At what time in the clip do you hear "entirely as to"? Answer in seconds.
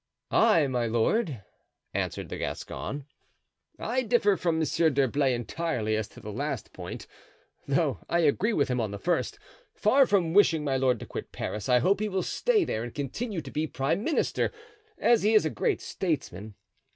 5.35-6.19